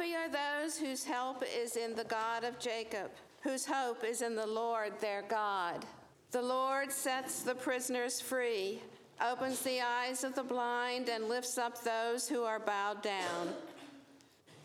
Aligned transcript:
Happy 0.00 0.14
are 0.14 0.62
those 0.62 0.78
whose 0.78 1.04
help 1.04 1.44
is 1.54 1.76
in 1.76 1.94
the 1.94 2.04
God 2.04 2.42
of 2.42 2.58
Jacob, 2.58 3.10
whose 3.42 3.66
hope 3.66 4.02
is 4.02 4.22
in 4.22 4.34
the 4.34 4.46
Lord 4.46 4.98
their 4.98 5.20
God. 5.20 5.84
The 6.30 6.40
Lord 6.40 6.90
sets 6.90 7.42
the 7.42 7.54
prisoners 7.54 8.18
free, 8.18 8.80
opens 9.22 9.60
the 9.60 9.82
eyes 9.82 10.24
of 10.24 10.34
the 10.34 10.42
blind, 10.42 11.10
and 11.10 11.28
lifts 11.28 11.58
up 11.58 11.84
those 11.84 12.26
who 12.26 12.44
are 12.44 12.58
bowed 12.58 13.02
down. 13.02 13.52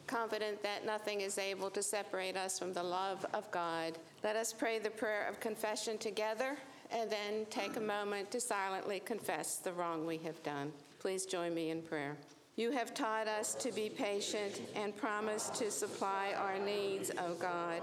Confident 0.07 0.63
that 0.63 0.85
nothing 0.85 1.19
is 1.19 1.37
able 1.37 1.69
to 1.71 1.83
separate 1.83 2.37
us 2.37 2.57
from 2.57 2.71
the 2.71 2.83
love 2.83 3.25
of 3.33 3.51
God, 3.51 3.97
let 4.23 4.37
us 4.37 4.53
pray 4.53 4.79
the 4.79 4.89
prayer 4.89 5.27
of 5.27 5.41
confession 5.41 5.97
together 5.97 6.55
and 6.91 7.11
then 7.11 7.45
take 7.49 7.75
a 7.75 7.81
moment 7.81 8.31
to 8.31 8.39
silently 8.39 9.01
confess 9.01 9.57
the 9.57 9.73
wrong 9.73 10.05
we 10.05 10.17
have 10.19 10.41
done. 10.43 10.71
Please 10.99 11.25
join 11.25 11.53
me 11.53 11.71
in 11.71 11.81
prayer. 11.81 12.15
You 12.57 12.71
have 12.71 12.93
taught 12.93 13.27
us 13.27 13.53
to 13.55 13.71
be 13.73 13.89
patient 13.89 14.61
and 14.75 14.95
promised 14.95 15.55
to 15.55 15.69
supply 15.69 16.33
our 16.37 16.57
needs, 16.57 17.11
O 17.17 17.33
God. 17.33 17.81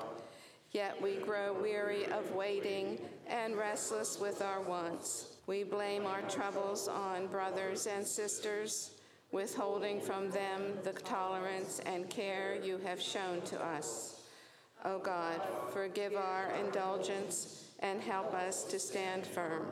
Yet 0.71 1.01
we 1.03 1.17
grow 1.17 1.53
weary 1.53 2.07
of 2.07 2.35
waiting 2.35 2.99
and 3.27 3.55
restless 3.55 4.19
with 4.19 4.41
our 4.41 4.63
wants. 4.63 5.37
We 5.47 5.63
blame 5.63 6.07
our 6.07 6.23
troubles 6.23 6.89
on 6.89 7.27
brothers 7.27 7.87
and 7.87 8.07
sisters, 8.07 8.93
withholding 9.31 10.01
from 10.01 10.31
them 10.31 10.79
the 10.83 10.93
tolerance 10.93 11.81
and 11.85 12.09
care 12.09 12.57
you 12.63 12.79
have 12.79 13.01
shown 13.01 13.43
to 13.43 13.63
us. 13.63 14.23
O 14.87 14.99
God, 14.99 15.43
forgive 15.71 16.15
our 16.15 16.51
indulgence 16.53 17.67
and 17.81 18.01
help 18.01 18.33
us 18.33 18.65
to 18.65 18.79
stand 18.79 19.27
firm. 19.27 19.67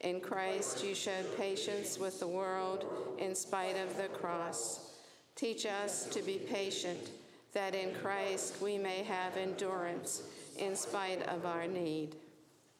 In 0.00 0.20
Christ, 0.20 0.82
you 0.82 0.94
showed 0.94 1.36
patience 1.36 1.98
with 1.98 2.20
the 2.20 2.26
world 2.26 2.86
in 3.18 3.34
spite 3.34 3.76
of 3.76 3.96
the 3.96 4.08
cross. 4.08 4.92
Teach 5.36 5.66
us 5.66 6.06
to 6.06 6.22
be 6.22 6.38
patient, 6.38 7.10
that 7.52 7.74
in 7.74 7.94
Christ 7.94 8.62
we 8.62 8.78
may 8.78 9.02
have 9.02 9.36
endurance 9.36 10.22
in 10.58 10.74
spite 10.74 11.22
of 11.28 11.44
our 11.44 11.66
need. 11.66 12.16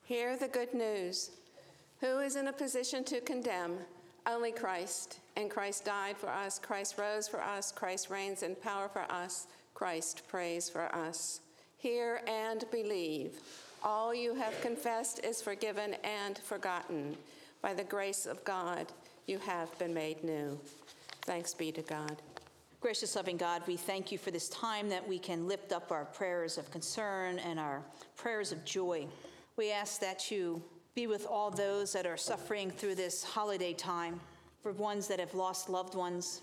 Hear 0.03 0.37
the 0.37 0.49
good 0.49 0.73
news. 0.73 1.31
Who 2.01 2.19
is 2.21 2.37
in 2.37 2.49
a 2.49 2.53
position 2.53 3.05
to 3.05 3.21
condemn? 3.21 3.77
Only 4.27 4.53
Christ. 4.53 5.21
And 5.37 5.51
Christ 5.51 5.84
died 5.84 6.17
for 6.17 6.31
us. 6.31 6.59
Christ 6.59 6.97
rose 6.99 7.29
for 7.29 7.43
us. 7.43 7.71
Christ 7.71 8.11
reigns 8.11 8.43
in 8.43 8.55
power 8.55 8.89
for 8.89 9.11
us. 9.12 9.47
Christ 9.75 10.23
prays 10.27 10.69
for 10.69 10.95
us. 10.95 11.41
Hear 11.77 12.23
and 12.27 12.65
believe. 12.71 13.41
All 13.83 14.14
you 14.14 14.34
have 14.34 14.61
confessed 14.61 15.25
is 15.25 15.41
forgiven 15.41 15.95
and 16.05 16.36
forgotten. 16.36 17.17
By 17.62 17.73
the 17.73 17.84
grace 17.84 18.27
of 18.27 18.45
God, 18.45 18.87
you 19.27 19.39
have 19.39 19.77
been 19.78 19.95
made 19.95 20.22
new. 20.22 20.59
Thanks 21.22 21.55
be 21.55 21.72
to 21.72 21.83
God. 21.83 22.20
Gracious, 22.83 23.17
loving 23.17 23.39
God, 23.39 23.62
we 23.67 23.77
thank 23.77 24.12
you 24.12 24.19
for 24.19 24.31
this 24.31 24.50
time 24.50 24.91
that 24.91 25.06
we 25.06 25.19
can 25.19 25.48
lift 25.48 25.72
up 25.72 25.91
our 25.92 26.05
prayers 26.05 26.59
of 26.59 26.70
concern 26.70 27.39
and 27.39 27.59
our 27.59 27.83
prayers 28.17 28.53
of 28.53 28.64
joy. 28.67 29.06
We 29.56 29.72
ask 29.72 30.00
that 30.00 30.31
you 30.31 30.62
be 30.94 31.06
with 31.06 31.27
all 31.27 31.50
those 31.50 31.92
that 31.92 32.06
are 32.06 32.17
suffering 32.17 32.70
through 32.70 32.97
this 32.97 33.25
holiday 33.25 33.72
time, 33.72 34.20
for 34.62 34.72
ones 34.72 35.09
that 35.09 35.20
have 35.20 35.34
lost 35.34 35.70
loved 35.70 35.94
ones, 35.94 36.42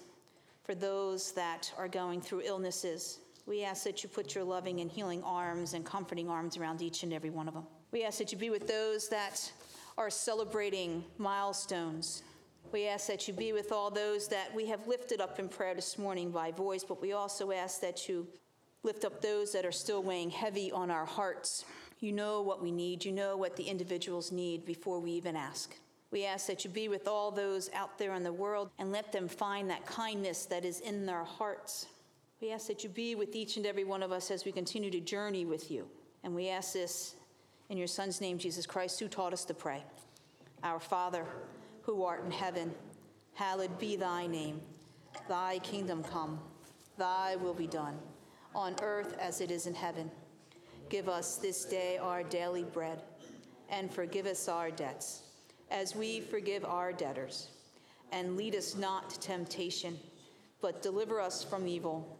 for 0.63 0.73
those 0.73 1.33
that 1.33 1.71
are 1.77 1.87
going 1.87 2.19
through 2.19 2.41
illnesses, 2.45 3.19
we 3.47 3.63
ask 3.63 3.85
that 3.85 4.03
you 4.03 4.09
put 4.09 4.35
your 4.35 4.43
loving 4.43 4.81
and 4.81 4.91
healing 4.91 5.23
arms 5.23 5.73
and 5.73 5.85
comforting 5.85 6.29
arms 6.29 6.57
around 6.57 6.81
each 6.81 7.03
and 7.03 7.13
every 7.13 7.29
one 7.29 7.47
of 7.47 7.53
them. 7.53 7.65
We 7.91 8.03
ask 8.03 8.17
that 8.19 8.31
you 8.33 8.37
be 8.37 8.49
with 8.49 8.67
those 8.67 9.07
that 9.07 9.49
are 9.97 10.09
celebrating 10.09 11.03
milestones. 11.17 12.23
We 12.73 12.87
ask 12.87 13.07
that 13.07 13.25
you 13.27 13.33
be 13.33 13.53
with 13.53 13.71
all 13.71 13.89
those 13.89 14.27
that 14.27 14.53
we 14.53 14.65
have 14.67 14.85
lifted 14.85 15.21
up 15.21 15.39
in 15.39 15.47
prayer 15.47 15.73
this 15.73 15.97
morning 15.97 16.29
by 16.29 16.51
voice, 16.51 16.83
but 16.83 17.01
we 17.01 17.13
also 17.13 17.53
ask 17.53 17.79
that 17.79 18.09
you 18.09 18.27
lift 18.83 19.05
up 19.05 19.21
those 19.21 19.53
that 19.53 19.65
are 19.65 19.71
still 19.71 20.03
weighing 20.03 20.29
heavy 20.29 20.69
on 20.69 20.91
our 20.91 21.05
hearts. 21.05 21.63
You 22.01 22.11
know 22.11 22.41
what 22.41 22.61
we 22.61 22.71
need, 22.71 23.05
you 23.05 23.13
know 23.13 23.37
what 23.37 23.55
the 23.55 23.63
individuals 23.63 24.31
need 24.31 24.65
before 24.65 24.99
we 24.99 25.11
even 25.11 25.37
ask. 25.37 25.73
We 26.11 26.25
ask 26.25 26.47
that 26.47 26.65
you 26.65 26.69
be 26.69 26.89
with 26.89 27.07
all 27.07 27.31
those 27.31 27.69
out 27.73 27.97
there 27.97 28.13
in 28.13 28.23
the 28.23 28.31
world 28.31 28.69
and 28.77 28.91
let 28.91 29.13
them 29.13 29.29
find 29.29 29.69
that 29.69 29.85
kindness 29.85 30.45
that 30.45 30.65
is 30.65 30.81
in 30.81 31.05
their 31.05 31.23
hearts 31.23 31.87
we 32.39 32.51
ask 32.51 32.67
that 32.67 32.83
you 32.83 32.89
be 32.89 33.15
with 33.15 33.35
each 33.35 33.57
and 33.57 33.65
every 33.65 33.83
one 33.83 34.03
of 34.03 34.11
us 34.11 34.29
as 34.29 34.45
we 34.45 34.51
continue 34.51 34.91
to 34.91 34.99
journey 34.99 35.43
with 35.43 35.71
you. 35.71 35.87
And 36.23 36.35
we 36.35 36.49
ask 36.49 36.73
this 36.73 37.15
in 37.69 37.77
your 37.77 37.87
Son's 37.87 38.21
name, 38.21 38.37
Jesus 38.37 38.65
Christ, 38.65 38.99
who 38.99 39.07
taught 39.07 39.33
us 39.33 39.43
to 39.45 39.53
pray. 39.53 39.83
Our 40.63 40.79
Father, 40.79 41.25
who 41.81 42.03
art 42.03 42.23
in 42.23 42.31
heaven, 42.31 42.73
hallowed 43.33 43.79
be 43.79 43.95
thy 43.95 44.27
name. 44.27 44.61
Thy 45.27 45.59
kingdom 45.59 46.03
come, 46.03 46.39
thy 46.97 47.35
will 47.37 47.53
be 47.53 47.67
done, 47.67 47.97
on 48.53 48.75
earth 48.81 49.15
as 49.19 49.41
it 49.41 49.49
is 49.49 49.65
in 49.65 49.73
heaven. 49.73 50.11
Give 50.89 51.09
us 51.09 51.37
this 51.37 51.65
day 51.65 51.97
our 51.97 52.23
daily 52.23 52.63
bread, 52.63 53.01
and 53.69 53.91
forgive 53.91 54.27
us 54.27 54.47
our 54.47 54.69
debts, 54.69 55.23
as 55.71 55.95
we 55.95 56.21
forgive 56.21 56.63
our 56.65 56.93
debtors. 56.93 57.49
And 58.11 58.37
lead 58.37 58.55
us 58.55 58.75
not 58.75 59.09
to 59.09 59.19
temptation, 59.19 59.97
but 60.61 60.81
deliver 60.81 61.19
us 61.19 61.43
from 61.43 61.67
evil. 61.67 62.19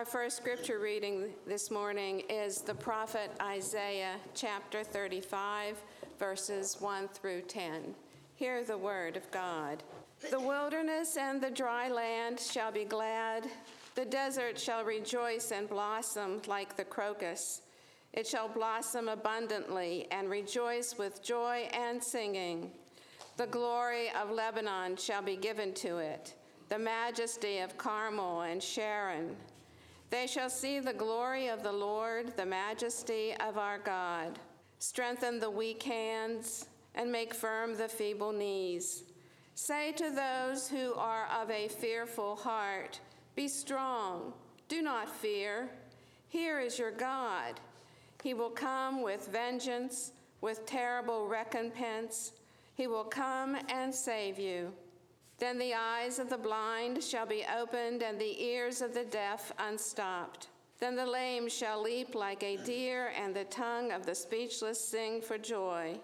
Our 0.00 0.06
first 0.06 0.38
scripture 0.38 0.78
reading 0.78 1.26
this 1.46 1.70
morning 1.70 2.20
is 2.30 2.62
the 2.62 2.74
prophet 2.74 3.30
Isaiah, 3.38 4.14
chapter 4.32 4.82
35, 4.82 5.76
verses 6.18 6.78
1 6.80 7.08
through 7.08 7.42
10. 7.42 7.94
Hear 8.34 8.64
the 8.64 8.78
word 8.78 9.18
of 9.18 9.30
God. 9.30 9.82
The 10.30 10.40
wilderness 10.40 11.18
and 11.18 11.38
the 11.38 11.50
dry 11.50 11.90
land 11.90 12.40
shall 12.40 12.72
be 12.72 12.86
glad, 12.86 13.46
the 13.94 14.06
desert 14.06 14.58
shall 14.58 14.84
rejoice 14.84 15.52
and 15.52 15.68
blossom 15.68 16.40
like 16.46 16.78
the 16.78 16.84
crocus. 16.84 17.60
It 18.14 18.26
shall 18.26 18.48
blossom 18.48 19.06
abundantly 19.06 20.06
and 20.10 20.30
rejoice 20.30 20.96
with 20.96 21.22
joy 21.22 21.68
and 21.74 22.02
singing. 22.02 22.70
The 23.36 23.48
glory 23.48 24.08
of 24.18 24.30
Lebanon 24.30 24.96
shall 24.96 25.20
be 25.20 25.36
given 25.36 25.74
to 25.74 25.98
it, 25.98 26.36
the 26.70 26.78
majesty 26.78 27.58
of 27.58 27.76
Carmel 27.76 28.40
and 28.40 28.62
Sharon. 28.62 29.36
They 30.10 30.26
shall 30.26 30.50
see 30.50 30.80
the 30.80 30.92
glory 30.92 31.46
of 31.48 31.62
the 31.62 31.72
Lord, 31.72 32.36
the 32.36 32.44
majesty 32.44 33.32
of 33.38 33.56
our 33.56 33.78
God. 33.78 34.40
Strengthen 34.80 35.38
the 35.38 35.50
weak 35.50 35.84
hands 35.84 36.66
and 36.96 37.12
make 37.12 37.32
firm 37.32 37.76
the 37.76 37.88
feeble 37.88 38.32
knees. 38.32 39.04
Say 39.54 39.92
to 39.92 40.10
those 40.10 40.68
who 40.68 40.94
are 40.94 41.28
of 41.40 41.50
a 41.50 41.68
fearful 41.68 42.34
heart, 42.34 42.98
Be 43.36 43.46
strong, 43.46 44.32
do 44.68 44.82
not 44.82 45.08
fear. 45.08 45.68
Here 46.28 46.60
is 46.60 46.78
your 46.78 46.90
God. 46.90 47.60
He 48.22 48.34
will 48.34 48.50
come 48.50 49.02
with 49.02 49.28
vengeance, 49.28 50.12
with 50.40 50.66
terrible 50.66 51.28
recompense. 51.28 52.32
He 52.74 52.86
will 52.86 53.04
come 53.04 53.56
and 53.68 53.94
save 53.94 54.38
you. 54.38 54.72
Then 55.40 55.58
the 55.58 55.72
eyes 55.74 56.18
of 56.18 56.28
the 56.28 56.36
blind 56.36 57.02
shall 57.02 57.24
be 57.24 57.46
opened, 57.58 58.02
and 58.02 58.20
the 58.20 58.44
ears 58.44 58.82
of 58.82 58.92
the 58.92 59.06
deaf 59.06 59.50
unstopped. 59.58 60.48
Then 60.78 60.94
the 60.94 61.06
lame 61.06 61.48
shall 61.48 61.82
leap 61.82 62.14
like 62.14 62.42
a 62.42 62.58
deer, 62.58 63.10
and 63.16 63.34
the 63.34 63.44
tongue 63.44 63.90
of 63.90 64.04
the 64.04 64.14
speechless 64.14 64.78
sing 64.78 65.22
for 65.22 65.38
joy. 65.38 65.98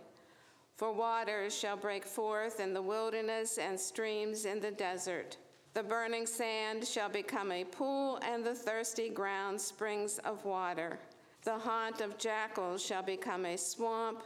For 0.77 0.91
waters 0.91 1.55
shall 1.55 1.77
break 1.77 2.07
forth 2.07 2.61
in 2.61 2.73
the 2.73 2.81
wilderness, 2.81 3.59
and 3.59 3.79
streams 3.79 4.47
in 4.47 4.59
the 4.59 4.71
desert. 4.71 5.37
The 5.75 5.83
burning 5.83 6.27
sand 6.27 6.87
shall 6.87 7.11
become 7.11 7.53
a 7.53 7.65
pool, 7.65 8.19
and 8.23 8.43
the 8.43 8.55
thirsty 8.55 9.11
ground 9.11 9.61
springs 9.61 10.19
of 10.21 10.47
water. 10.47 10.99
The 11.45 11.59
haunt 11.59 12.01
of 12.01 12.17
jackals 12.17 12.83
shall 12.83 13.03
become 13.03 13.45
a 13.45 13.59
swamp, 13.59 14.23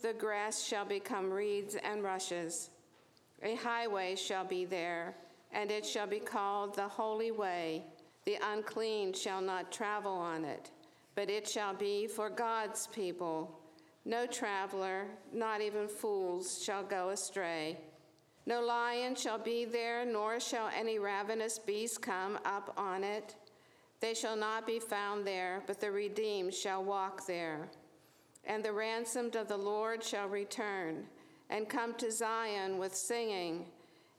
the 0.00 0.14
grass 0.14 0.64
shall 0.64 0.86
become 0.86 1.30
reeds 1.30 1.76
and 1.76 2.02
rushes. 2.02 2.70
A 3.44 3.56
highway 3.56 4.16
shall 4.16 4.44
be 4.44 4.64
there, 4.64 5.14
and 5.52 5.70
it 5.70 5.84
shall 5.84 6.06
be 6.06 6.18
called 6.18 6.74
the 6.74 6.88
Holy 6.88 7.30
Way. 7.30 7.84
The 8.24 8.38
unclean 8.42 9.12
shall 9.12 9.42
not 9.42 9.70
travel 9.70 10.12
on 10.14 10.46
it, 10.46 10.70
but 11.14 11.28
it 11.28 11.46
shall 11.46 11.74
be 11.74 12.06
for 12.06 12.30
God's 12.30 12.86
people. 12.86 13.60
No 14.06 14.26
traveler, 14.26 15.04
not 15.30 15.60
even 15.60 15.88
fools, 15.88 16.64
shall 16.64 16.82
go 16.82 17.10
astray. 17.10 17.78
No 18.46 18.62
lion 18.62 19.14
shall 19.14 19.38
be 19.38 19.66
there, 19.66 20.06
nor 20.06 20.40
shall 20.40 20.70
any 20.74 20.98
ravenous 20.98 21.58
beast 21.58 22.00
come 22.00 22.38
up 22.46 22.72
on 22.78 23.04
it. 23.04 23.34
They 24.00 24.14
shall 24.14 24.36
not 24.36 24.66
be 24.66 24.78
found 24.78 25.26
there, 25.26 25.62
but 25.66 25.80
the 25.80 25.90
redeemed 25.90 26.54
shall 26.54 26.82
walk 26.82 27.26
there. 27.26 27.68
And 28.44 28.64
the 28.64 28.72
ransomed 28.72 29.36
of 29.36 29.48
the 29.48 29.56
Lord 29.56 30.02
shall 30.02 30.28
return 30.28 31.04
and 31.50 31.68
come 31.68 31.94
to 31.94 32.10
Zion 32.10 32.78
with 32.78 32.94
singing. 32.94 33.66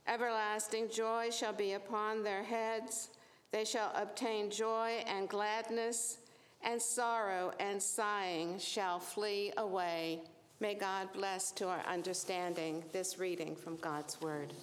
Everlasting 0.08 0.90
joy 0.90 1.30
shall 1.32 1.54
be 1.54 1.74
upon 1.74 2.24
their 2.24 2.44
heads. 2.44 3.10
They 3.52 3.66
shall 3.66 3.92
obtain 3.96 4.50
joy 4.52 5.04
and 5.08 5.28
gladness, 5.30 6.20
and 6.64 6.82
sorrow 6.82 7.52
and 7.60 7.82
sighing 7.82 8.60
shall 8.60 9.00
flee 9.00 9.52
away. 9.58 10.22
May 10.60 10.76
God 10.76 11.10
bless 11.14 11.52
to 11.54 11.68
our 11.68 11.82
understanding 11.88 12.84
this 12.92 13.20
reading 13.20 13.56
from 13.56 13.78
God's 13.78 14.22
Word. 14.22 14.54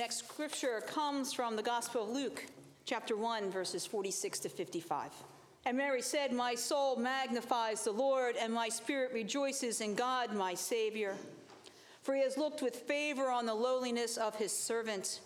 Next 0.00 0.26
scripture 0.30 0.82
comes 0.86 1.30
from 1.30 1.56
the 1.56 1.62
Gospel 1.62 2.04
of 2.04 2.08
Luke, 2.08 2.46
chapter 2.86 3.18
1, 3.18 3.50
verses 3.50 3.84
46 3.84 4.38
to 4.38 4.48
55. 4.48 5.10
And 5.66 5.76
Mary 5.76 6.00
said, 6.00 6.32
My 6.32 6.54
soul 6.54 6.96
magnifies 6.96 7.84
the 7.84 7.90
Lord, 7.92 8.36
and 8.40 8.50
my 8.50 8.70
spirit 8.70 9.12
rejoices 9.12 9.82
in 9.82 9.94
God, 9.94 10.32
my 10.32 10.54
Savior. 10.54 11.16
For 12.00 12.14
he 12.14 12.22
has 12.22 12.38
looked 12.38 12.62
with 12.62 12.76
favor 12.76 13.30
on 13.30 13.44
the 13.44 13.52
lowliness 13.52 14.16
of 14.16 14.34
his 14.36 14.56
servant. 14.56 15.20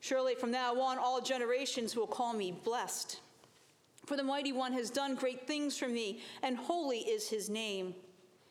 Surely 0.00 0.34
from 0.34 0.50
now 0.50 0.78
on, 0.78 0.98
all 0.98 1.22
generations 1.22 1.96
will 1.96 2.06
call 2.06 2.34
me 2.34 2.52
blessed. 2.64 3.20
For 4.04 4.18
the 4.18 4.22
mighty 4.22 4.52
one 4.52 4.74
has 4.74 4.90
done 4.90 5.14
great 5.14 5.46
things 5.46 5.78
for 5.78 5.88
me, 5.88 6.20
and 6.42 6.58
holy 6.58 6.98
is 6.98 7.30
his 7.30 7.48
name. 7.48 7.94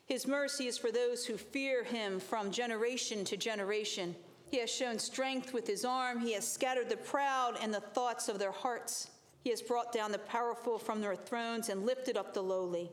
His 0.04 0.26
mercy 0.26 0.66
is 0.66 0.78
for 0.78 0.90
those 0.90 1.24
who 1.24 1.36
fear 1.36 1.84
him 1.84 2.18
from 2.18 2.50
generation 2.50 3.24
to 3.26 3.36
generation. 3.36 4.16
He 4.52 4.58
has 4.58 4.70
shown 4.70 4.98
strength 4.98 5.54
with 5.54 5.66
his 5.66 5.82
arm. 5.82 6.20
He 6.20 6.34
has 6.34 6.46
scattered 6.46 6.90
the 6.90 6.98
proud 6.98 7.56
and 7.62 7.72
the 7.72 7.80
thoughts 7.80 8.28
of 8.28 8.38
their 8.38 8.52
hearts. 8.52 9.08
He 9.42 9.48
has 9.48 9.62
brought 9.62 9.92
down 9.92 10.12
the 10.12 10.18
powerful 10.18 10.78
from 10.78 11.00
their 11.00 11.16
thrones 11.16 11.70
and 11.70 11.86
lifted 11.86 12.18
up 12.18 12.34
the 12.34 12.42
lowly. 12.42 12.90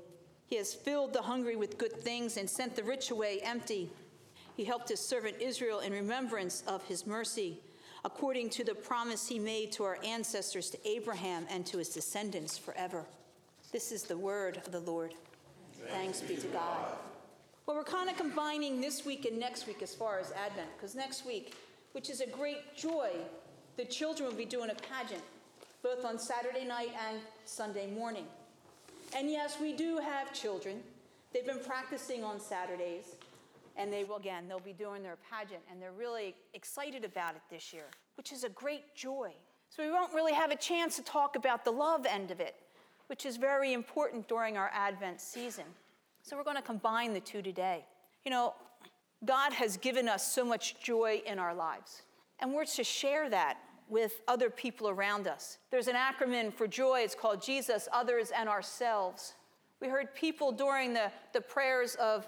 He 0.47 0.55
has 0.55 0.73
filled 0.73 1.11
the 1.11 1.21
hungry 1.21 1.57
with 1.57 1.77
good 1.77 1.91
things 1.91 2.37
and 2.37 2.49
sent 2.49 2.77
the 2.77 2.83
rich 2.83 3.11
away 3.11 3.41
empty. 3.43 3.89
He 4.55 4.63
helped 4.63 4.87
his 4.87 5.01
servant 5.01 5.35
Israel 5.41 5.81
in 5.81 5.91
remembrance 5.91 6.63
of 6.65 6.81
his 6.85 7.05
mercy, 7.05 7.59
according 8.05 8.51
to 8.51 8.63
the 8.63 8.73
promise 8.73 9.27
he 9.27 9.37
made 9.37 9.73
to 9.73 9.83
our 9.83 9.99
ancestors, 10.01 10.69
to 10.69 10.87
Abraham, 10.87 11.45
and 11.49 11.65
to 11.65 11.77
his 11.77 11.89
descendants 11.89 12.57
forever. 12.57 13.03
This 13.73 13.91
is 13.91 14.03
the 14.03 14.17
word 14.17 14.61
of 14.65 14.71
the 14.71 14.79
Lord. 14.79 15.13
Thanks, 15.89 16.21
be 16.21 16.37
to 16.37 16.47
God. 16.47 16.93
Well, 17.69 17.77
we're 17.77 17.83
kind 17.83 18.09
of 18.09 18.17
combining 18.17 18.81
this 18.81 19.05
week 19.05 19.25
and 19.25 19.39
next 19.39 19.67
week 19.67 19.83
as 19.83 19.93
far 19.93 20.17
as 20.19 20.31
Advent, 20.31 20.69
because 20.75 20.95
next 20.95 21.23
week, 21.23 21.53
which 21.91 22.09
is 22.09 22.19
a 22.19 22.25
great 22.25 22.75
joy, 22.75 23.11
the 23.77 23.85
children 23.85 24.27
will 24.27 24.35
be 24.35 24.43
doing 24.43 24.71
a 24.71 24.73
pageant, 24.73 25.21
both 25.83 26.03
on 26.03 26.17
Saturday 26.17 26.65
night 26.65 26.89
and 27.07 27.19
Sunday 27.45 27.85
morning. 27.85 28.25
And 29.15 29.29
yes, 29.29 29.57
we 29.61 29.73
do 29.73 29.99
have 29.99 30.33
children. 30.33 30.81
They've 31.31 31.45
been 31.45 31.59
practicing 31.59 32.23
on 32.23 32.39
Saturdays, 32.39 33.17
and 33.77 33.93
they 33.93 34.03
will, 34.03 34.15
again, 34.15 34.47
they'll 34.47 34.59
be 34.59 34.73
doing 34.73 35.03
their 35.03 35.19
pageant, 35.29 35.61
and 35.69 35.79
they're 35.79 35.91
really 35.91 36.33
excited 36.55 37.05
about 37.05 37.35
it 37.35 37.41
this 37.51 37.71
year, 37.71 37.85
which 38.15 38.31
is 38.31 38.43
a 38.43 38.49
great 38.49 38.95
joy. 38.95 39.31
So 39.69 39.83
we 39.83 39.91
won't 39.91 40.15
really 40.15 40.33
have 40.33 40.49
a 40.49 40.57
chance 40.57 40.95
to 40.95 41.03
talk 41.03 41.35
about 41.35 41.65
the 41.65 41.71
love 41.71 42.07
end 42.07 42.31
of 42.31 42.39
it, 42.39 42.55
which 43.05 43.27
is 43.27 43.37
very 43.37 43.73
important 43.73 44.27
during 44.27 44.57
our 44.57 44.71
Advent 44.73 45.21
season. 45.21 45.65
So 46.29 46.37
we're 46.37 46.43
going 46.43 46.57
to 46.57 46.61
combine 46.61 47.13
the 47.15 47.19
two 47.19 47.41
today. 47.41 47.83
You 48.23 48.29
know, 48.29 48.53
God 49.25 49.51
has 49.51 49.77
given 49.77 50.07
us 50.07 50.31
so 50.31 50.45
much 50.45 50.79
joy 50.79 51.23
in 51.25 51.39
our 51.39 51.55
lives, 51.55 52.03
and 52.39 52.53
we're 52.53 52.65
to 52.65 52.83
share 52.83 53.31
that 53.31 53.57
with 53.89 54.21
other 54.27 54.51
people 54.51 54.89
around 54.89 55.27
us. 55.27 55.57
There's 55.71 55.87
an 55.87 55.95
acronym 55.95 56.53
for 56.53 56.67
joy, 56.67 56.99
it's 56.99 57.15
called 57.15 57.41
Jesus, 57.41 57.87
others, 57.91 58.29
and 58.29 58.47
ourselves. 58.47 59.33
We 59.81 59.87
heard 59.87 60.13
people 60.13 60.51
during 60.51 60.93
the, 60.93 61.11
the 61.33 61.41
prayers 61.41 61.95
of 61.95 62.27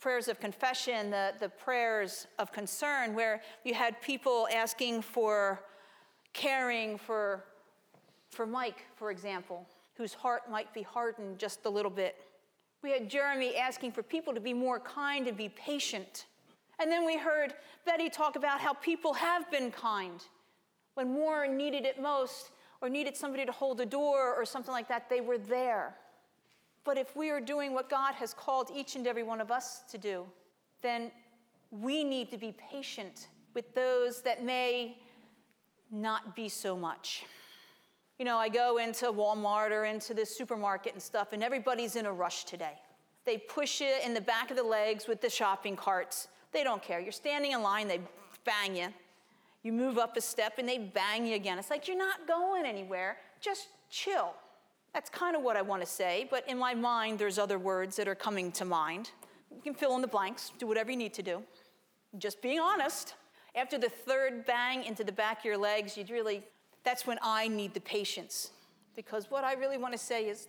prayers 0.00 0.28
of 0.28 0.40
confession, 0.40 1.10
the, 1.10 1.34
the 1.38 1.50
prayers 1.50 2.26
of 2.38 2.50
concern, 2.50 3.14
where 3.14 3.42
you 3.62 3.74
had 3.74 4.00
people 4.00 4.48
asking 4.50 5.02
for 5.02 5.60
caring 6.32 6.96
for, 6.96 7.44
for 8.30 8.46
Mike, 8.46 8.86
for 8.94 9.10
example, 9.10 9.66
whose 9.98 10.14
heart 10.14 10.50
might 10.50 10.72
be 10.72 10.80
hardened 10.80 11.38
just 11.38 11.66
a 11.66 11.68
little 11.68 11.90
bit. 11.90 12.16
We 12.82 12.92
had 12.92 13.10
Jeremy 13.10 13.56
asking 13.56 13.92
for 13.92 14.02
people 14.02 14.34
to 14.34 14.40
be 14.40 14.54
more 14.54 14.78
kind 14.80 15.26
and 15.26 15.36
be 15.36 15.48
patient. 15.48 16.26
And 16.78 16.90
then 16.90 17.04
we 17.04 17.16
heard 17.16 17.54
Betty 17.84 18.08
talk 18.08 18.36
about 18.36 18.60
how 18.60 18.74
people 18.74 19.14
have 19.14 19.50
been 19.50 19.70
kind. 19.70 20.22
When 20.94 21.12
more 21.12 21.46
needed 21.46 21.84
it 21.84 22.00
most, 22.00 22.50
or 22.80 22.88
needed 22.88 23.16
somebody 23.16 23.44
to 23.44 23.52
hold 23.52 23.80
a 23.80 23.86
door 23.86 24.34
or 24.34 24.44
something 24.44 24.72
like 24.72 24.88
that, 24.88 25.08
they 25.08 25.20
were 25.20 25.38
there. 25.38 25.94
But 26.84 26.98
if 26.98 27.16
we 27.16 27.30
are 27.30 27.40
doing 27.40 27.74
what 27.74 27.90
God 27.90 28.14
has 28.14 28.32
called 28.32 28.70
each 28.74 28.96
and 28.96 29.06
every 29.06 29.22
one 29.22 29.40
of 29.40 29.50
us 29.50 29.82
to 29.90 29.98
do, 29.98 30.24
then 30.82 31.10
we 31.70 32.04
need 32.04 32.30
to 32.30 32.38
be 32.38 32.54
patient 32.70 33.28
with 33.54 33.74
those 33.74 34.22
that 34.22 34.44
may 34.44 34.98
not 35.90 36.36
be 36.36 36.48
so 36.48 36.76
much. 36.76 37.24
You 38.18 38.24
know, 38.24 38.38
I 38.38 38.48
go 38.48 38.78
into 38.78 39.06
Walmart 39.06 39.70
or 39.70 39.84
into 39.84 40.14
the 40.14 40.24
supermarket 40.24 40.94
and 40.94 41.02
stuff, 41.02 41.32
and 41.32 41.42
everybody's 41.42 41.96
in 41.96 42.06
a 42.06 42.12
rush 42.12 42.44
today. 42.44 42.72
They 43.26 43.38
push 43.38 43.80
you 43.80 43.92
in 44.04 44.14
the 44.14 44.20
back 44.20 44.50
of 44.50 44.56
the 44.56 44.62
legs 44.62 45.06
with 45.06 45.20
the 45.20 45.28
shopping 45.28 45.76
carts. 45.76 46.28
They 46.52 46.64
don't 46.64 46.82
care. 46.82 47.00
You're 47.00 47.12
standing 47.12 47.52
in 47.52 47.62
line, 47.62 47.88
they 47.88 48.00
bang 48.44 48.76
you. 48.76 48.88
You 49.62 49.72
move 49.72 49.98
up 49.98 50.16
a 50.16 50.20
step 50.20 50.54
and 50.58 50.68
they 50.68 50.78
bang 50.78 51.26
you 51.26 51.34
again. 51.34 51.58
It's 51.58 51.70
like 51.70 51.88
you're 51.88 51.98
not 51.98 52.26
going 52.26 52.64
anywhere. 52.64 53.18
Just 53.40 53.68
chill. 53.90 54.32
That's 54.94 55.10
kind 55.10 55.36
of 55.36 55.42
what 55.42 55.56
I 55.56 55.62
want 55.62 55.82
to 55.82 55.86
say, 55.86 56.26
but 56.30 56.48
in 56.48 56.56
my 56.56 56.72
mind, 56.72 57.18
there's 57.18 57.38
other 57.38 57.58
words 57.58 57.96
that 57.96 58.08
are 58.08 58.14
coming 58.14 58.50
to 58.52 58.64
mind. 58.64 59.10
You 59.50 59.60
can 59.60 59.74
fill 59.74 59.94
in 59.96 60.00
the 60.00 60.08
blanks, 60.08 60.52
do 60.58 60.66
whatever 60.66 60.90
you 60.90 60.96
need 60.96 61.12
to 61.14 61.22
do. 61.22 61.42
Just 62.16 62.40
being 62.40 62.60
honest. 62.60 63.14
After 63.54 63.76
the 63.76 63.88
third 63.88 64.46
bang 64.46 64.84
into 64.84 65.02
the 65.04 65.12
back 65.12 65.40
of 65.40 65.44
your 65.44 65.58
legs, 65.58 65.96
you'd 65.96 66.10
really 66.10 66.42
that's 66.86 67.06
when 67.06 67.18
I 67.22 67.48
need 67.48 67.74
the 67.74 67.80
patience. 67.80 68.52
Because 68.94 69.30
what 69.30 69.44
I 69.44 69.52
really 69.54 69.76
want 69.76 69.92
to 69.92 69.98
say 69.98 70.28
is 70.28 70.48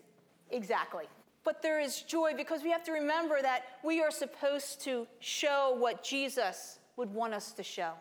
exactly. 0.51 1.05
But 1.43 1.61
there 1.61 1.81
is 1.81 2.03
joy 2.03 2.33
because 2.37 2.63
we 2.63 2.69
have 2.69 2.83
to 2.83 2.91
remember 2.93 3.41
that 3.41 3.63
we 3.83 4.01
are 4.01 4.11
supposed 4.11 4.79
to 4.81 5.07
show 5.19 5.75
what 5.77 6.03
Jesus 6.03 6.79
would 6.95 7.13
want 7.13 7.33
us 7.33 7.51
to 7.53 7.63
show 7.63 7.91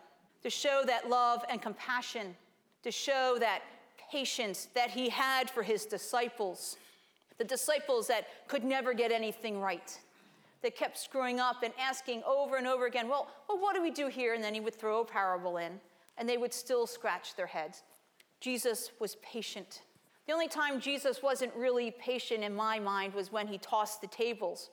to 0.43 0.49
show 0.51 0.83
that 0.85 1.09
love 1.09 1.43
and 1.49 1.61
compassion, 1.61 2.35
to 2.83 2.91
show 2.91 3.37
that 3.39 3.63
patience 4.11 4.69
that 4.75 4.89
he 4.89 5.09
had 5.09 5.49
for 5.49 5.63
his 5.63 5.85
disciples, 5.85 6.77
the 7.37 7.43
disciples 7.43 8.07
that 8.07 8.27
could 8.47 8.63
never 8.63 8.93
get 8.93 9.11
anything 9.11 9.59
right. 9.59 9.97
That 10.63 10.75
kept 10.75 10.97
screwing 10.97 11.39
up 11.39 11.63
and 11.63 11.73
asking 11.79 12.23
over 12.23 12.55
and 12.55 12.65
over 12.65 12.85
again, 12.85 13.07
well, 13.07 13.27
well, 13.49 13.59
what 13.59 13.75
do 13.75 13.81
we 13.81 13.91
do 13.91 14.07
here? 14.07 14.33
And 14.33 14.43
then 14.43 14.53
he 14.53 14.59
would 14.59 14.73
throw 14.73 15.01
a 15.01 15.05
parable 15.05 15.57
in, 15.57 15.79
and 16.17 16.27
they 16.27 16.37
would 16.37 16.53
still 16.53 16.87
scratch 16.87 17.35
their 17.35 17.45
heads. 17.45 17.83
Jesus 18.39 18.91
was 18.99 19.15
patient. 19.17 19.81
The 20.27 20.33
only 20.33 20.47
time 20.47 20.79
Jesus 20.79 21.23
wasn't 21.23 21.55
really 21.55 21.91
patient 21.91 22.43
in 22.43 22.53
my 22.53 22.79
mind 22.79 23.13
was 23.13 23.31
when 23.31 23.47
he 23.47 23.57
tossed 23.57 24.01
the 24.01 24.07
tables 24.07 24.69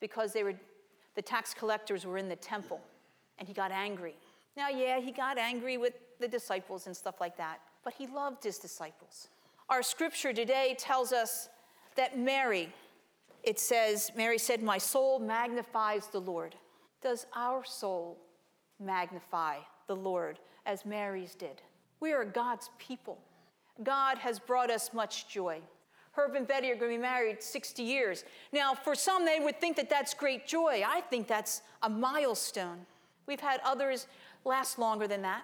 because 0.00 0.32
they 0.32 0.44
were, 0.44 0.54
the 1.14 1.22
tax 1.22 1.52
collectors 1.52 2.06
were 2.06 2.18
in 2.18 2.28
the 2.28 2.36
temple 2.36 2.80
and 3.38 3.48
he 3.48 3.54
got 3.54 3.72
angry. 3.72 4.16
Now, 4.56 4.68
yeah, 4.68 5.00
he 5.00 5.12
got 5.12 5.38
angry 5.38 5.76
with 5.76 5.94
the 6.20 6.28
disciples 6.28 6.86
and 6.86 6.96
stuff 6.96 7.20
like 7.20 7.36
that, 7.36 7.60
but 7.84 7.92
he 7.92 8.06
loved 8.06 8.44
his 8.44 8.58
disciples. 8.58 9.28
Our 9.68 9.82
scripture 9.82 10.32
today 10.32 10.76
tells 10.78 11.12
us 11.12 11.48
that 11.96 12.18
Mary, 12.18 12.72
it 13.42 13.58
says, 13.58 14.12
Mary 14.16 14.38
said, 14.38 14.62
My 14.62 14.78
soul 14.78 15.18
magnifies 15.18 16.06
the 16.06 16.20
Lord. 16.20 16.54
Does 17.02 17.26
our 17.34 17.64
soul 17.64 18.18
magnify 18.80 19.58
the 19.86 19.96
Lord 19.96 20.38
as 20.64 20.86
Mary's 20.86 21.34
did? 21.34 21.60
We 22.00 22.12
are 22.12 22.24
God's 22.24 22.70
people. 22.78 23.18
God 23.82 24.18
has 24.18 24.38
brought 24.38 24.70
us 24.70 24.92
much 24.92 25.28
joy. 25.28 25.60
Herb 26.12 26.34
and 26.34 26.46
Betty 26.46 26.70
are 26.70 26.76
going 26.76 26.92
to 26.92 26.96
be 26.96 27.02
married 27.02 27.42
60 27.42 27.82
years. 27.82 28.24
Now, 28.52 28.74
for 28.74 28.94
some, 28.94 29.26
they 29.26 29.38
would 29.38 29.60
think 29.60 29.76
that 29.76 29.90
that's 29.90 30.14
great 30.14 30.46
joy. 30.46 30.82
I 30.86 31.02
think 31.02 31.28
that's 31.28 31.60
a 31.82 31.90
milestone. 31.90 32.78
We've 33.26 33.40
had 33.40 33.60
others 33.64 34.06
last 34.44 34.78
longer 34.78 35.06
than 35.06 35.20
that, 35.22 35.42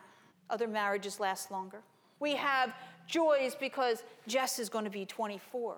other 0.49 0.66
marriages 0.66 1.21
last 1.21 1.50
longer. 1.50 1.82
We 2.21 2.37
have 2.37 2.73
joys 3.06 3.54
because 3.54 4.02
Jess 4.26 4.59
is 4.59 4.68
going 4.71 4.85
to 4.85 4.90
be 4.90 5.04
24. 5.04 5.76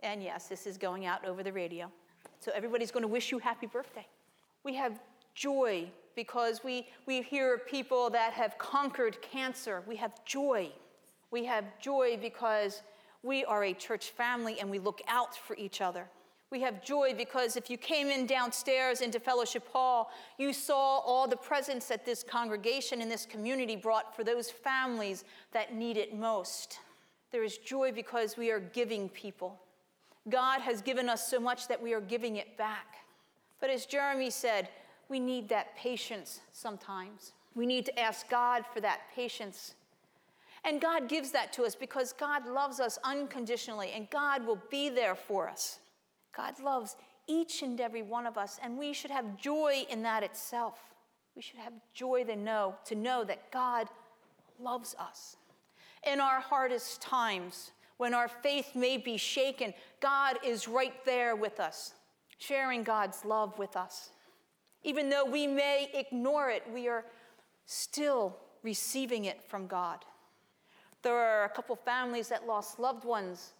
And 0.00 0.22
yes, 0.22 0.48
this 0.48 0.66
is 0.66 0.76
going 0.76 1.06
out 1.06 1.24
over 1.24 1.42
the 1.42 1.52
radio. 1.52 1.90
So 2.40 2.50
everybody's 2.54 2.90
going 2.90 3.02
to 3.02 3.08
wish 3.08 3.30
you 3.30 3.38
happy 3.38 3.66
birthday. 3.66 4.06
We 4.64 4.74
have 4.74 4.98
joy 5.34 5.88
because 6.16 6.64
we, 6.64 6.88
we 7.06 7.22
hear 7.22 7.58
people 7.58 8.10
that 8.10 8.32
have 8.32 8.58
conquered 8.58 9.20
cancer. 9.22 9.82
We 9.86 9.96
have 9.96 10.24
joy. 10.24 10.70
We 11.30 11.44
have 11.44 11.64
joy 11.78 12.18
because 12.20 12.82
we 13.22 13.44
are 13.44 13.64
a 13.64 13.74
church 13.74 14.10
family 14.10 14.58
and 14.58 14.70
we 14.70 14.78
look 14.78 15.02
out 15.06 15.36
for 15.36 15.54
each 15.56 15.80
other. 15.80 16.08
We 16.50 16.60
have 16.60 16.82
joy 16.82 17.12
because 17.16 17.56
if 17.56 17.68
you 17.68 17.76
came 17.76 18.06
in 18.06 18.24
downstairs 18.24 19.00
into 19.00 19.20
Fellowship 19.20 19.68
Hall, 19.72 20.10
you 20.38 20.52
saw 20.52 20.98
all 21.00 21.26
the 21.28 21.36
presents 21.36 21.88
that 21.88 22.06
this 22.06 22.22
congregation 22.22 23.02
and 23.02 23.10
this 23.10 23.26
community 23.26 23.76
brought 23.76 24.14
for 24.14 24.24
those 24.24 24.50
families 24.50 25.24
that 25.52 25.74
need 25.74 25.96
it 25.96 26.16
most. 26.16 26.78
There 27.32 27.42
is 27.42 27.58
joy 27.58 27.92
because 27.92 28.36
we 28.36 28.50
are 28.50 28.60
giving 28.60 29.08
people. 29.08 29.60
God 30.28 30.60
has 30.60 30.80
given 30.80 31.08
us 31.08 31.28
so 31.28 31.40
much 31.40 31.68
that 31.68 31.82
we 31.82 31.92
are 31.92 32.00
giving 32.00 32.36
it 32.36 32.56
back. 32.56 32.94
But 33.60 33.70
as 33.70 33.84
Jeremy 33.84 34.30
said, 34.30 34.68
we 35.08 35.20
need 35.20 35.48
that 35.48 35.76
patience 35.76 36.40
sometimes. 36.52 37.32
We 37.54 37.66
need 37.66 37.86
to 37.86 37.98
ask 37.98 38.28
God 38.28 38.64
for 38.72 38.80
that 38.80 39.00
patience. 39.14 39.74
And 40.64 40.80
God 40.80 41.08
gives 41.08 41.30
that 41.30 41.52
to 41.54 41.62
us 41.64 41.74
because 41.74 42.12
God 42.12 42.46
loves 42.46 42.80
us 42.80 42.98
unconditionally 43.04 43.92
and 43.94 44.10
God 44.10 44.44
will 44.44 44.60
be 44.70 44.88
there 44.88 45.14
for 45.14 45.48
us. 45.48 45.78
God 46.36 46.58
loves 46.60 46.96
each 47.26 47.62
and 47.62 47.80
every 47.80 48.02
one 48.02 48.26
of 48.26 48.38
us, 48.38 48.58
and 48.62 48.78
we 48.78 48.92
should 48.92 49.10
have 49.10 49.36
joy 49.36 49.84
in 49.90 50.02
that 50.02 50.22
itself. 50.22 50.78
We 51.34 51.42
should 51.42 51.58
have 51.58 51.72
joy 51.92 52.24
to 52.24 52.36
know, 52.36 52.74
to 52.86 52.94
know 52.94 53.24
that 53.24 53.50
God 53.50 53.88
loves 54.60 54.94
us. 54.98 55.36
In 56.04 56.20
our 56.20 56.40
hardest 56.40 57.02
times, 57.02 57.72
when 57.96 58.14
our 58.14 58.28
faith 58.28 58.74
may 58.74 58.96
be 58.96 59.16
shaken, 59.16 59.74
God 60.00 60.38
is 60.44 60.68
right 60.68 61.04
there 61.04 61.34
with 61.34 61.58
us, 61.58 61.94
sharing 62.38 62.82
God's 62.84 63.24
love 63.24 63.58
with 63.58 63.76
us. 63.76 64.10
Even 64.86 65.10
though 65.10 65.24
we 65.24 65.46
may 65.46 65.90
ignore 65.92 66.48
it, 66.48 66.62
we 66.72 66.88
are 66.88 67.04
still 67.66 68.36
receiving 68.62 69.26
it 69.26 69.42
from 69.46 69.66
God. 69.66 69.98
There 71.02 71.16
are 71.16 71.44
a 71.44 71.48
couple 71.48 71.76
families 71.76 72.28
that 72.28 72.46
lost 72.46 72.78
loved 72.78 73.04
ones 73.04 73.52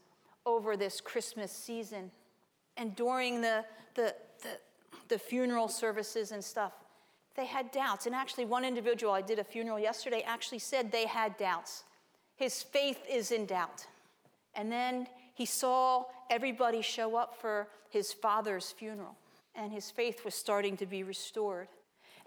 over 0.47 0.77
this 0.77 1.01
Christmas 1.01 1.51
season. 1.51 2.13
And 2.77 2.95
during 2.95 3.41
the, 3.41 3.65
the, 3.95 4.15
the, 4.43 4.59
the 5.09 5.19
funeral 5.19 5.67
services 5.69 6.31
and 6.31 6.43
stuff, 6.43 6.73
they 7.35 7.47
had 7.47 7.73
doubts. 7.73 8.07
And 8.07 8.15
actually, 8.15 8.45
one 8.45 8.65
individual, 8.65 9.13
I 9.13 9.21
did 9.21 9.41
a 9.41 9.45
funeral 9.45 9.81
yesterday, 9.81 10.23
actually 10.25 10.61
said 10.61 10.93
they 10.93 11.07
had 11.07 11.37
doubts. 11.37 11.83
His 12.37 12.63
faith 12.63 13.01
is 13.11 13.33
in 13.33 13.47
doubt. 13.47 13.87
And 14.55 14.71
then 14.71 15.09
he 15.35 15.45
saw 15.45 16.05
everybody 16.31 16.83
show 16.83 17.17
up 17.17 17.37
for 17.41 17.67
his 17.91 18.13
father's 18.13 18.71
funeral, 18.71 19.17
and 19.57 19.73
his 19.73 19.91
faith 19.91 20.25
was 20.25 20.35
starting 20.35 20.77
to 20.77 20.87
be 20.87 21.03
restored. 21.03 21.69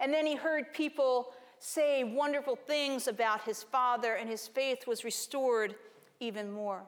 And 0.00 0.12
then 0.12 0.26
he 0.26 0.34
heard 0.34 0.72
people 0.72 1.32
say 1.58 2.04
wonderful 2.04 2.56
things 2.56 3.06
about 3.06 3.42
his 3.42 3.62
father, 3.62 4.14
and 4.14 4.28
his 4.28 4.48
faith 4.48 4.86
was 4.86 5.04
restored 5.04 5.74
even 6.18 6.50
more. 6.50 6.82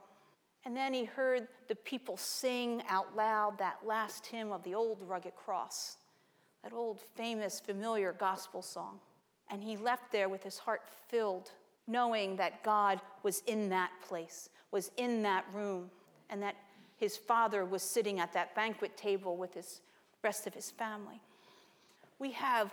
And 0.65 0.77
then 0.77 0.95
he 0.95 1.05
heard 1.05 1.49
the 1.69 1.75
people 1.75 2.17
sing 2.17 2.83
out 2.89 3.15
loud 3.17 3.59
that 3.59 3.79
last 3.85 4.27
hymn 4.27 4.53
of 4.53 4.63
the 4.63 4.75
old 4.75 4.99
rugged 5.03 5.35
cross, 5.35 5.97
that 6.63 6.73
old 6.73 7.01
famous 7.01 7.61
familiar 7.61 8.13
gospel 8.13 8.63
song. 8.63 9.01
And 9.51 9.63
he 9.63 9.77
left 9.77 10.13
there 10.13 10.29
with 10.29 10.43
his 10.43 10.59
heart 10.59 10.83
filled, 11.09 11.51
knowing 11.87 12.37
that 12.37 12.63
God 12.63 13.01
was 13.23 13.43
in 13.47 13.69
that 13.71 13.91
place, 14.07 14.49
was 14.71 14.91
in 14.97 15.23
that 15.23 15.45
room, 15.53 15.91
and 16.31 16.41
that 16.43 16.55
his 16.97 17.17
father 17.17 17.65
was 17.65 17.83
sitting 17.83 18.21
at 18.21 18.33
that 18.33 18.55
banquet 18.55 18.97
table 18.97 19.37
with 19.37 19.53
his 19.53 19.81
rest 20.23 20.47
of 20.47 20.55
his 20.55 20.71
family. 20.71 21.21
We 22.19 22.33
have 22.33 22.73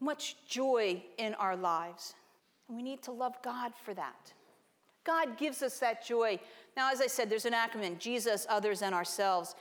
much 0.00 0.36
joy 0.46 1.02
in 1.18 1.34
our 1.34 1.56
lives, 1.56 2.14
and 2.68 2.76
we 2.76 2.82
need 2.82 3.02
to 3.02 3.12
love 3.12 3.34
God 3.42 3.72
for 3.84 3.94
that. 3.94 4.32
God 5.04 5.38
gives 5.38 5.62
us 5.62 5.78
that 5.78 6.04
joy 6.04 6.38
now, 6.78 6.92
as 6.92 7.00
I 7.00 7.08
said, 7.08 7.28
there's 7.28 7.44
an 7.44 7.54
acronym 7.54 7.98
Jesus, 7.98 8.46
others, 8.48 8.82
and 8.82 8.94
ourselves. 8.94 9.56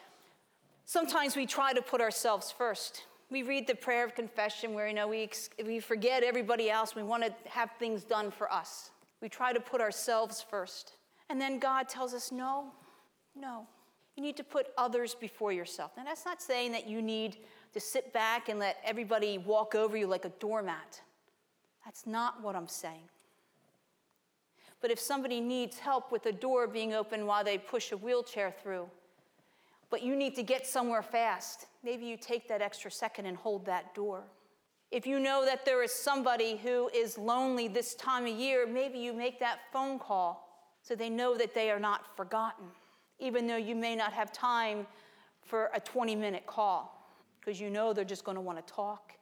Sometimes 0.85 1.35
we 1.35 1.47
try 1.47 1.73
to 1.73 1.81
put 1.81 1.99
ourselves 1.99 2.51
first. 2.51 3.05
We 3.31 3.41
read 3.41 3.65
the 3.65 3.73
prayer 3.73 4.05
of 4.05 4.13
confession 4.13 4.75
where, 4.75 4.87
you 4.87 4.93
know, 4.93 5.07
we, 5.07 5.27
we 5.65 5.79
forget 5.79 6.21
everybody 6.21 6.69
else. 6.69 6.93
We 6.93 7.01
want 7.01 7.23
to 7.23 7.33
have 7.49 7.71
things 7.79 8.03
done 8.03 8.29
for 8.29 8.53
us. 8.53 8.91
We 9.19 9.29
try 9.29 9.51
to 9.51 9.59
put 9.59 9.81
ourselves 9.81 10.45
first. 10.47 10.91
And 11.31 11.41
then 11.41 11.57
God 11.57 11.89
tells 11.89 12.13
us, 12.13 12.31
no, 12.31 12.71
no. 13.35 13.65
You 14.17 14.23
need 14.23 14.35
to 14.37 14.43
put 14.43 14.67
others 14.77 15.13
before 15.13 15.53
yourself. 15.53 15.91
Now, 15.95 16.03
that's 16.03 16.25
not 16.25 16.41
saying 16.41 16.71
that 16.71 16.87
you 16.87 17.03
need 17.03 17.37
to 17.73 17.79
sit 17.79 18.11
back 18.11 18.49
and 18.49 18.59
let 18.59 18.77
everybody 18.83 19.37
walk 19.37 19.75
over 19.75 19.95
you 19.95 20.07
like 20.07 20.25
a 20.25 20.31
doormat. 20.39 21.01
That's 21.85 22.07
not 22.07 22.41
what 22.41 22.55
I'm 22.55 22.67
saying. 22.67 23.07
But 24.81 24.89
if 24.89 24.99
somebody 24.99 25.39
needs 25.39 25.77
help 25.77 26.11
with 26.11 26.25
a 26.25 26.31
door 26.31 26.67
being 26.67 26.93
open 26.93 27.27
while 27.27 27.43
they 27.43 27.59
push 27.59 27.91
a 27.91 27.97
wheelchair 27.97 28.51
through, 28.51 28.89
but 29.89 30.01
you 30.01 30.15
need 30.15 30.35
to 30.35 30.43
get 30.43 30.65
somewhere 30.65 31.03
fast, 31.03 31.67
maybe 31.83 32.05
you 32.05 32.17
take 32.17 32.47
that 32.49 32.61
extra 32.61 32.91
second 32.91 33.27
and 33.27 33.37
hold 33.37 33.65
that 33.67 33.93
door. 33.93 34.23
If 34.89 35.05
you 35.05 35.19
know 35.19 35.45
that 35.45 35.63
there 35.63 35.83
is 35.83 35.93
somebody 35.93 36.57
who 36.57 36.89
is 36.89 37.17
lonely 37.17 37.67
this 37.67 37.93
time 37.95 38.25
of 38.25 38.33
year, 38.33 38.65
maybe 38.65 38.97
you 38.97 39.13
make 39.13 39.39
that 39.39 39.59
phone 39.71 39.99
call 39.99 40.65
so 40.81 40.95
they 40.95 41.09
know 41.09 41.37
that 41.37 41.53
they 41.53 41.69
are 41.69 41.79
not 41.79 42.15
forgotten, 42.15 42.65
even 43.19 43.47
though 43.47 43.57
you 43.57 43.75
may 43.75 43.95
not 43.95 44.13
have 44.13 44.31
time 44.31 44.85
for 45.41 45.69
a 45.73 45.79
20 45.79 46.15
minute 46.15 46.45
call, 46.45 47.11
because 47.39 47.59
you 47.59 47.69
know 47.69 47.93
they're 47.93 48.05
just 48.05 48.23
going 48.23 48.35
to 48.35 48.41
want 48.41 48.65
to 48.65 48.73
talk 48.73 49.17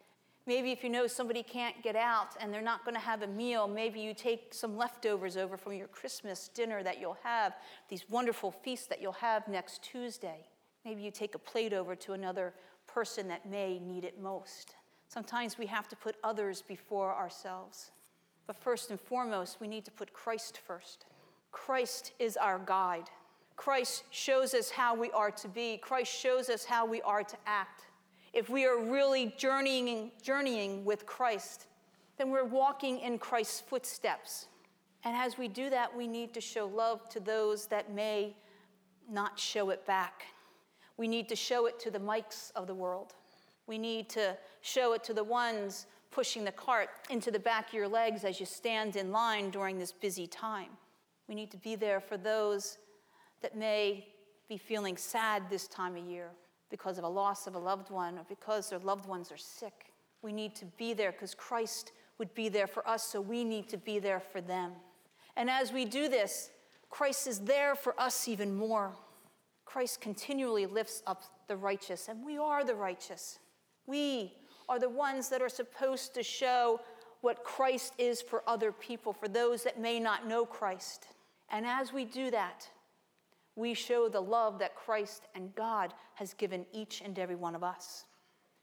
Maybe 0.47 0.71
if 0.71 0.84
you 0.84 0.91
know 0.91 1.08
somebody 1.08 1.41
can't 1.41 1.81
get 1.81 1.95
out 1.95 2.36
and 2.39 2.53
they're 2.53 2.62
not 2.62 2.86
going 2.86 2.93
to 2.93 3.01
have 3.01 3.23
a 3.23 3.27
meal, 3.27 3.67
maybe 3.67 3.99
you 3.99 4.13
take 4.13 4.53
some 4.53 4.77
leftovers 4.77 5.38
over 5.38 5.58
from 5.58 5.73
your 5.73 5.88
Christmas 5.88 6.49
dinner 6.49 6.84
that 6.84 6.99
you'll 6.99 7.17
have, 7.23 7.53
these 7.89 8.08
wonderful 8.10 8.51
feasts 8.51 8.86
that 8.88 9.01
you'll 9.01 9.12
have 9.13 9.47
next 9.47 9.81
Tuesday. 9.81 10.45
Maybe 10.84 11.01
you 11.01 11.10
take 11.10 11.34
a 11.34 11.39
plate 11.39 11.73
over 11.73 11.95
to 11.95 12.13
another 12.13 12.53
person 12.86 13.27
that 13.29 13.49
may 13.49 13.79
need 13.79 14.03
it 14.03 14.21
most. 14.21 14.75
Sometimes 15.08 15.58
we 15.58 15.65
have 15.65 15.88
to 15.88 15.95
put 15.95 16.15
others 16.23 16.62
before 16.62 17.12
ourselves. 17.12 17.89
But 18.45 18.55
first 18.55 18.91
and 18.91 18.99
foremost, 18.99 19.60
we 19.60 19.67
need 19.67 19.84
to 19.86 19.91
put 19.91 20.13
Christ 20.13 20.60
first. 20.60 21.05
Christ 21.51 22.12
is 22.19 22.38
our 22.38 22.60
guide. 22.60 23.10
Christ 23.55 24.03
shows 24.11 24.53
us 24.53 24.69
how 24.69 24.95
we 24.95 25.11
are 25.11 25.31
to 25.31 25.47
be. 25.47 25.77
Christ 25.77 26.13
shows 26.13 26.49
us 26.49 26.65
how 26.65 26.85
we 26.85 27.01
are 27.01 27.23
to 27.23 27.37
act 27.45 27.85
if 28.35 28.49
we 28.49 28.65
are 28.65 28.77
really 28.77 29.33
journeying, 29.37 30.11
journeying 30.21 30.83
with 30.83 31.05
Christ, 31.05 31.67
then 32.17 32.29
we're 32.29 32.43
walking 32.43 32.99
in 32.99 33.17
Christ's 33.17 33.61
footsteps. 33.61 34.47
And 35.05 35.15
as 35.15 35.37
we 35.37 35.47
do 35.47 35.69
that, 35.69 35.95
we 35.95 36.05
need 36.05 36.33
to 36.33 36.41
show 36.41 36.67
love 36.67 37.07
to 37.09 37.21
those 37.21 37.67
that 37.67 37.93
may 37.93 38.35
not 39.09 39.39
show 39.39 39.69
it 39.69 39.85
back. 39.85 40.25
We 40.97 41.07
need 41.07 41.29
to 41.29 41.35
show 41.35 41.65
it 41.65 41.79
to 41.79 41.91
the 41.91 41.99
Mikes 41.99 42.51
of 42.57 42.67
the 42.67 42.75
world. 42.75 43.13
We 43.67 43.77
need 43.77 44.09
to 44.09 44.37
show 44.61 44.91
it 44.93 45.03
to 45.05 45.13
the 45.13 45.23
ones 45.23 45.85
pushing 46.11 46.43
the 46.43 46.51
cart 46.51 46.89
into 47.09 47.31
the 47.31 47.39
back 47.39 47.69
of 47.69 47.73
your 47.73 47.87
legs 47.87 48.25
as 48.25 48.41
you 48.41 48.45
stand 48.45 48.97
in 48.97 49.13
line 49.13 49.49
during 49.49 49.77
this 49.77 49.93
busy 49.93 50.27
time. 50.27 50.71
We 51.29 51.35
need 51.35 51.51
to 51.51 51.57
be 51.57 51.75
there 51.75 52.01
for 52.01 52.17
those 52.17 52.79
that 53.41 53.55
may 53.55 54.07
be 54.47 54.57
feeling 54.57 54.97
sad 54.97 55.43
this 55.49 55.67
time 55.67 55.95
of 55.95 56.05
year 56.05 56.29
because 56.69 56.97
of 56.97 57.03
a 57.03 57.09
loss 57.09 57.47
of 57.47 57.55
a 57.55 57.59
loved 57.59 57.89
one 57.89 58.17
or 58.17 58.25
because 58.27 58.69
their 58.69 58.79
loved 58.79 59.07
ones 59.07 59.31
are 59.31 59.37
sick. 59.37 59.93
We 60.21 60.31
need 60.31 60.55
to 60.55 60.65
be 60.77 60.93
there 60.93 61.11
because 61.11 61.35
Christ 61.35 61.91
would 62.17 62.33
be 62.33 62.49
there 62.49 62.67
for 62.67 62.87
us, 62.87 63.03
so 63.03 63.21
we 63.21 63.43
need 63.43 63.69
to 63.69 63.77
be 63.77 63.99
there 63.99 64.19
for 64.19 64.41
them. 64.41 64.71
And 65.35 65.49
as 65.49 65.71
we 65.71 65.85
do 65.85 66.07
this, 66.07 66.49
Christ 66.89 67.27
is 67.27 67.39
there 67.39 67.75
for 67.75 67.99
us 67.99 68.27
even 68.27 68.55
more. 68.55 68.93
Christ 69.65 69.99
continually 69.99 70.65
lifts 70.65 71.03
up 71.05 71.23
the 71.47 71.57
righteous, 71.57 72.07
and 72.07 72.25
we 72.25 72.37
are 72.37 72.63
the 72.63 72.75
righteous. 72.75 73.39
We 73.85 74.33
are 74.69 74.79
the 74.79 74.89
ones 74.89 75.29
that 75.29 75.41
are 75.41 75.49
supposed 75.49 76.13
to 76.15 76.23
show 76.23 76.79
what 77.21 77.43
Christ 77.43 77.93
is 77.97 78.21
for 78.21 78.43
other 78.47 78.71
people, 78.71 79.11
for 79.11 79.27
those 79.27 79.63
that 79.63 79.79
may 79.79 79.99
not 79.99 80.27
know 80.27 80.45
Christ. 80.45 81.07
And 81.49 81.65
as 81.65 81.91
we 81.91 82.05
do 82.05 82.31
that, 82.31 82.67
we 83.55 83.73
show 83.73 84.09
the 84.09 84.21
love 84.21 84.59
that 84.59 84.75
Christ 84.75 85.23
and 85.33 85.53
God 85.55 85.93
has 86.15 86.33
given 86.33 86.65
each 86.73 87.01
and 87.01 87.17
every 87.17 87.35
one 87.35 87.55
of 87.55 87.63
us. 87.63 88.05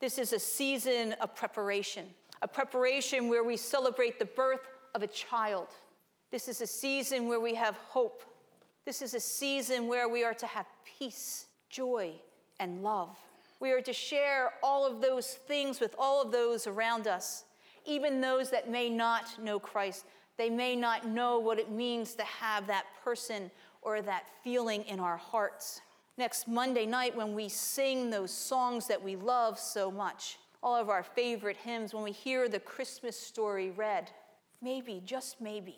This 0.01 0.19
is 0.19 0.33
a 0.33 0.39
season 0.39 1.15
of 1.21 1.35
preparation, 1.35 2.07
a 2.43 2.49
preparation 2.49 3.29
where 3.29 3.45
we 3.45 3.57
celebrate 3.57 4.19
the 4.19 4.25
birth 4.25 4.67
of 4.95 5.03
a 5.03 5.07
child. 5.07 5.69
This 6.31 6.49
is 6.49 6.61
a 6.61 6.67
season 6.67 7.29
where 7.29 7.41
we 7.41 7.55
have 7.55 7.77
hope. 7.77 8.23
This 8.85 9.01
is 9.01 9.15
a 9.15 9.21
season 9.21 9.87
where 9.87 10.09
we 10.09 10.25
are 10.25 10.35
to 10.35 10.47
have 10.47 10.67
peace, 10.99 11.47
joy, 11.71 12.13
and 12.59 12.83
love. 12.83 13.17
We 13.61 13.71
are 13.71 13.81
to 13.83 13.93
share 13.93 14.55
all 14.63 14.85
of 14.85 15.01
those 15.01 15.29
things 15.29 15.79
with 15.79 15.95
all 15.97 16.21
of 16.21 16.33
those 16.33 16.67
around 16.67 17.07
us, 17.07 17.45
even 17.87 18.21
those 18.21 18.51
that 18.51 18.69
may 18.69 18.91
not 18.91 19.41
know 19.41 19.61
Christ. 19.61 20.05
They 20.37 20.51
may 20.51 20.75
not 20.75 21.07
know 21.07 21.39
what 21.39 21.61
it 21.61 21.71
means 21.71 22.15
to 22.15 22.25
have 22.25 22.67
that 22.67 22.87
person 23.05 23.51
or 23.83 24.01
that 24.03 24.27
feeling 24.43 24.83
in 24.85 25.01
our 25.01 25.17
hearts. 25.17 25.81
Next 26.17 26.47
Monday 26.47 26.87
night, 26.87 27.17
when 27.17 27.35
we 27.35 27.49
sing 27.49 28.11
those 28.11 28.31
songs 28.31 28.87
that 28.87 29.03
we 29.03 29.17
love 29.17 29.59
so 29.59 29.91
much, 29.91 30.39
all 30.63 30.77
of 30.77 30.89
our 30.89 31.03
favorite 31.03 31.57
hymns, 31.57 31.93
when 31.93 32.05
we 32.05 32.13
hear 32.13 32.49
the 32.49 32.61
Christmas 32.61 33.19
story 33.19 33.71
read, 33.71 34.11
maybe, 34.61 35.03
just 35.05 35.41
maybe, 35.41 35.77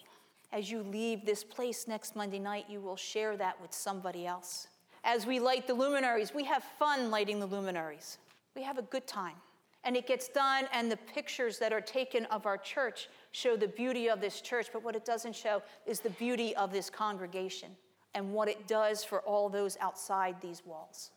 as 0.52 0.70
you 0.70 0.82
leave 0.82 1.24
this 1.24 1.42
place 1.42 1.88
next 1.88 2.14
Monday 2.14 2.38
night, 2.38 2.66
you 2.68 2.80
will 2.80 2.96
share 2.96 3.36
that 3.36 3.60
with 3.60 3.72
somebody 3.72 4.26
else 4.26 4.68
as 5.04 5.26
we 5.26 5.38
light 5.38 5.66
the 5.66 5.74
luminaries. 5.74 6.32
We 6.34 6.44
have 6.44 6.64
fun 6.78 7.10
lighting 7.10 7.38
the 7.38 7.46
luminaries. 7.46 8.18
We 8.54 8.62
have 8.62 8.78
a 8.78 8.82
good 8.82 9.06
time. 9.06 9.36
And 9.84 9.96
it 9.96 10.06
gets 10.06 10.28
done, 10.28 10.66
and 10.72 10.90
the 10.90 10.96
pictures 10.96 11.58
that 11.58 11.72
are 11.72 11.80
taken 11.80 12.24
of 12.26 12.46
our 12.46 12.56
church 12.56 13.08
show 13.32 13.54
the 13.54 13.68
beauty 13.68 14.08
of 14.08 14.20
this 14.20 14.40
church, 14.40 14.68
but 14.72 14.82
what 14.82 14.96
it 14.96 15.04
doesn't 15.04 15.36
show 15.36 15.62
is 15.86 16.00
the 16.00 16.10
beauty 16.10 16.56
of 16.56 16.72
this 16.72 16.88
congregation 16.88 17.70
and 18.14 18.32
what 18.32 18.48
it 18.48 18.66
does 18.66 19.04
for 19.04 19.20
all 19.20 19.48
those 19.48 19.76
outside 19.80 20.36
these 20.40 20.62
walls. 20.64 21.10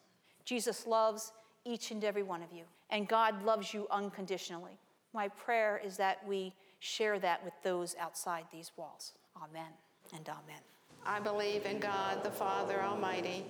Jesus 0.46 0.88
loves 0.88 1.32
each 1.66 1.92
and 1.92 2.04
every 2.04 2.24
one 2.24 2.42
of 2.42 2.52
you, 2.54 2.64
and 2.90 3.08
God 3.08 3.44
loves 3.44 3.74
you 3.74 3.88
unconditionally. 3.92 4.78
My 5.14 5.28
prayer 5.28 5.82
is 5.84 5.98
that 5.98 6.26
we 6.28 6.54
share 6.80 7.20
that 7.20 7.44
with 7.44 7.54
those 7.64 7.96
outside 8.00 8.46
these 8.52 8.72
walls. 8.78 9.14
Amen 9.38 9.72
and 10.16 10.28
amen. 10.28 10.62
I 11.06 11.20
believe 11.20 11.66
in 11.66 11.80
God, 11.80 12.24
the 12.24 12.32
Father 12.32 12.82
Almighty 12.82 13.46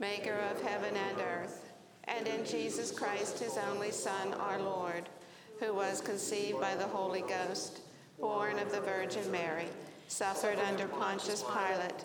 maker 0.00 0.38
of 0.50 0.62
heaven 0.62 0.94
and 0.96 1.18
earth, 1.20 1.72
and 2.04 2.26
in 2.26 2.44
Jesus 2.44 2.90
Christ, 2.90 3.38
his 3.38 3.58
only 3.70 3.90
Son, 3.90 4.32
our 4.34 4.58
Lord, 4.58 5.08
who 5.60 5.74
was 5.74 6.00
conceived 6.00 6.58
by 6.58 6.74
the 6.74 6.86
Holy 6.86 7.20
Ghost, 7.20 7.80
born 8.18 8.58
of 8.58 8.72
the 8.72 8.80
Virgin 8.80 9.30
Mary, 9.30 9.66
suffered 10.08 10.58
under 10.58 10.88
Pontius 10.88 11.42
Pilate, 11.42 12.04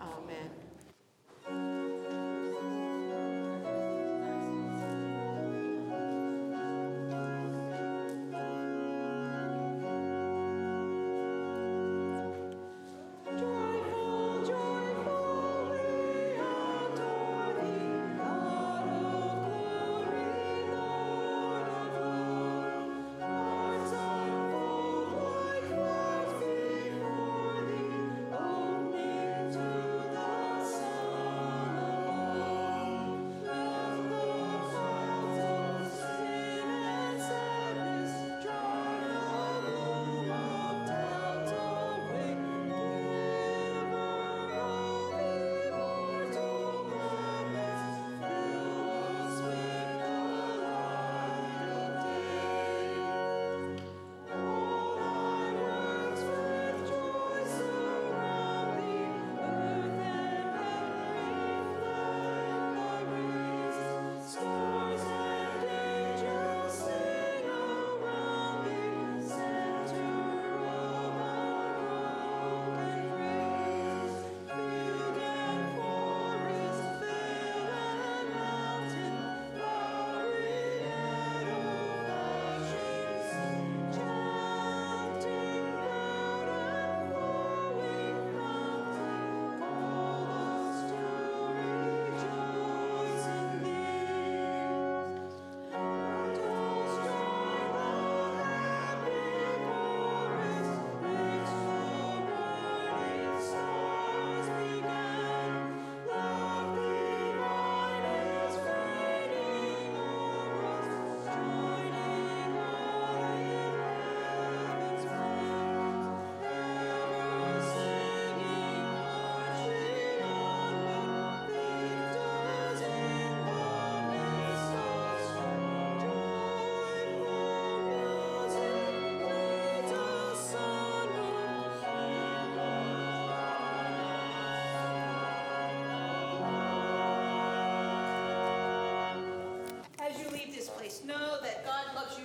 Amen. 0.00 0.63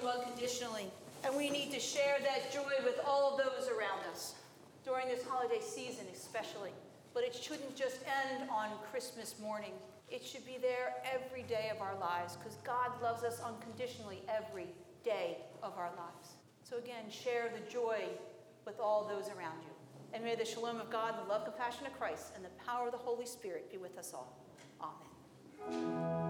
Unconditionally, 0.10 0.86
and 1.24 1.36
we 1.36 1.50
need 1.50 1.72
to 1.72 1.80
share 1.80 2.18
that 2.22 2.52
joy 2.52 2.74
with 2.84 3.00
all 3.06 3.32
of 3.32 3.38
those 3.38 3.70
around 3.70 4.00
us 4.12 4.36
during 4.86 5.08
this 5.08 5.24
holiday 5.28 5.62
season, 5.62 6.06
especially. 6.14 6.72
But 7.14 7.24
it 7.24 7.36
shouldn't 7.36 7.76
just 7.76 8.00
end 8.06 8.50
on 8.50 8.70
Christmas 8.92 9.36
morning. 9.42 9.74
It 10.10 10.24
should 10.24 10.46
be 10.46 10.58
there 10.62 10.96
every 11.14 11.44
day 11.44 11.70
of 11.74 11.82
our 11.82 11.96
lives 12.00 12.36
because 12.36 12.56
God 12.64 12.92
loves 13.02 13.24
us 13.24 13.42
unconditionally 13.42 14.22
every 14.28 14.68
day 15.04 15.38
of 15.62 15.74
our 15.78 15.90
lives. 15.98 16.36
So, 16.64 16.78
again, 16.78 17.10
share 17.10 17.50
the 17.50 17.72
joy 17.72 18.04
with 18.66 18.80
all 18.80 19.08
those 19.08 19.28
around 19.30 19.58
you. 19.62 19.74
And 20.14 20.24
may 20.24 20.36
the 20.36 20.46
shalom 20.46 20.80
of 20.80 20.90
God, 20.90 21.16
the 21.24 21.30
love, 21.30 21.46
compassion 21.46 21.86
of 21.86 21.98
Christ, 21.98 22.32
and 22.36 22.44
the 22.44 22.50
power 22.66 22.88
of 22.88 22.92
the 22.92 22.98
Holy 22.98 23.26
Spirit 23.26 23.72
be 23.72 23.78
with 23.78 23.98
us 23.98 24.14
all. 24.14 24.36
Amen. 24.82 26.29